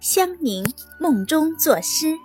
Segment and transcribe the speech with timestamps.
[0.00, 0.64] 香凝
[0.98, 2.18] 梦中作诗。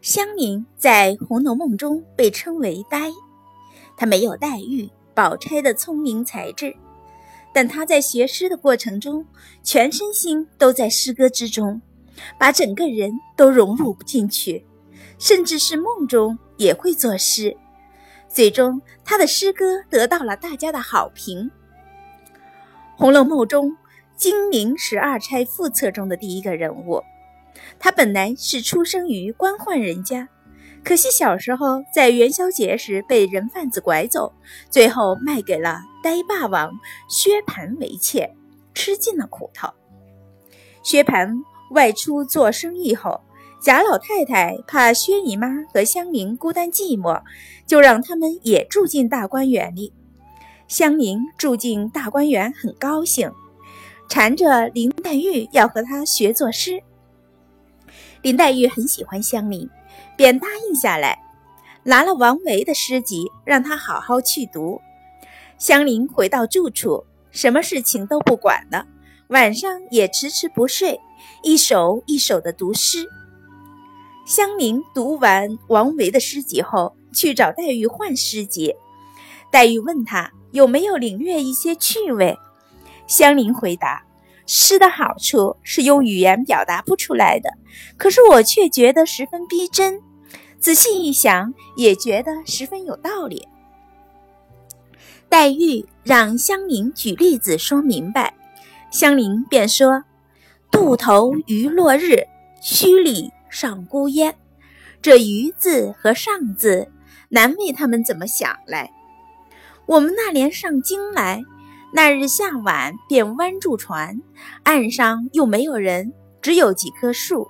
[0.00, 3.12] 香凝在《红楼梦》中被称为呆，
[3.96, 6.74] 她没有黛玉、宝钗的聪明才智，
[7.54, 9.24] 但她在学诗的过程中，
[9.62, 11.80] 全身心都在诗歌之中，
[12.36, 14.66] 把整个人都融入进去，
[15.20, 17.56] 甚至是梦中也会作诗。
[18.28, 21.48] 最终，她的诗歌得到了大家的好评。
[22.96, 23.76] 《红楼梦》中。
[24.22, 27.02] 金陵十二钗副册中的第一个人物，
[27.80, 30.28] 他本来是出生于官宦人家，
[30.84, 34.32] 可惜小时候在元宵节时被人贩子拐走，
[34.70, 36.70] 最后卖给了呆霸王
[37.08, 38.32] 薛蟠为妾，
[38.72, 39.68] 吃尽了苦头。
[40.84, 43.22] 薛蟠外出做生意后，
[43.60, 47.20] 贾老太太怕薛姨妈和香菱孤单寂寞，
[47.66, 49.92] 就让他们也住进大观园里。
[50.68, 53.28] 香菱住进大观园，很高兴。
[54.12, 56.82] 缠着林黛玉要和他学作诗，
[58.20, 59.66] 林黛玉很喜欢香菱，
[60.18, 61.18] 便答应下来，
[61.82, 64.78] 拿了王维的诗集让他好好去读。
[65.56, 68.86] 香菱回到住处，什么事情都不管了，
[69.28, 71.00] 晚上也迟迟不睡，
[71.42, 73.08] 一首一首的读诗。
[74.26, 78.74] 香菱读完王维的诗集后，去找黛玉换诗集。
[79.50, 82.36] 黛玉问他有没有领略一些趣味。
[83.06, 84.02] 香菱回答
[84.46, 87.50] ：“诗的好处是用语言表达不出来的，
[87.96, 90.00] 可是我却觉得十分逼真。
[90.58, 93.46] 仔细一想，也觉得十分有道理。”
[95.28, 98.34] 黛玉让香菱举例子说明白，
[98.90, 100.04] 香菱便说
[100.70, 102.26] ：“渡头余落日，
[102.62, 104.34] 墟里上孤烟。”
[105.00, 106.92] 这“余”字和“上”字，
[107.30, 108.92] 难为他们怎么想来。
[109.86, 111.42] 我们那年上京来。
[111.94, 114.18] 那日下晚，便弯住船，
[114.62, 117.48] 岸上又没有人，只有几棵树。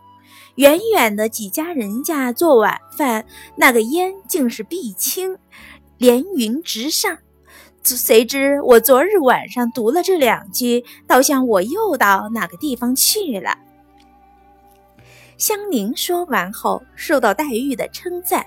[0.56, 3.24] 远远的几家人家做晚饭，
[3.56, 5.38] 那个烟竟是碧青，
[5.96, 7.16] 连云直上。
[7.84, 13.56] 谁知我昨日晚上读了这两句，倒像我又到哪个地方去了。
[15.38, 18.44] 香菱说完后，受到黛玉的称赞。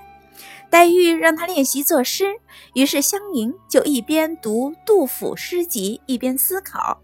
[0.70, 2.34] 黛玉让他练习作诗，
[2.74, 7.00] 于是香凝就一边读杜甫诗集，一边思考。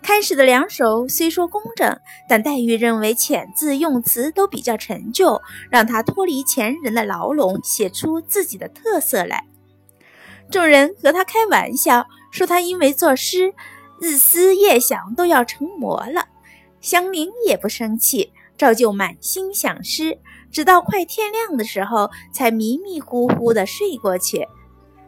[0.00, 1.98] 开始的两首虽说工整，
[2.28, 5.40] 但黛玉认为遣字用词都比较陈旧，
[5.70, 9.44] 让他脱离前人的牢笼，写出自己的特色来。
[10.50, 13.54] 众人和他开玩笑，说他因为作诗，
[14.00, 16.26] 日思夜想都要成魔了。
[16.80, 20.18] 香菱也不生气，照旧满心想诗。
[20.50, 24.46] 直到快天亮的时候，才迷迷糊糊地睡过去。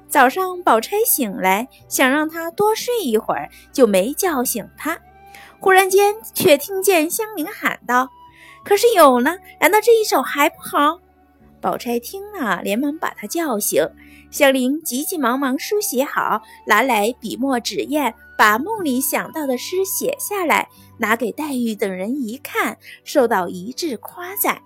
[0.09, 4.99] 早上，宝钗醒来，想让他多睡一会儿，就没叫醒他。
[5.60, 8.09] 忽然间，却听见香菱喊道
[8.65, 11.00] ：“可是有呢，难道这一首还不好？”
[11.61, 13.87] 宝钗听了，连忙把他叫醒。
[14.31, 20.69] 香菱急急忙忙书写好，拿来笔墨纸砚，把梦里想到的诗写下来，
[20.99, 24.61] 拿给黛玉等人一看，受到一致夸赞。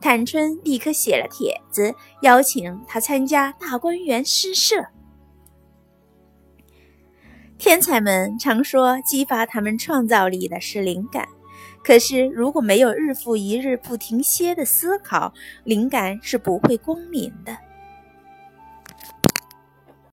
[0.00, 4.86] 探春立刻写了帖子，邀请他参加大观园诗社。
[7.58, 11.28] 天才们常说，激发他们创造力的是灵感，
[11.84, 15.34] 可是如果没有日复一日不停歇的思考，
[15.64, 17.54] 灵感是不会光临的。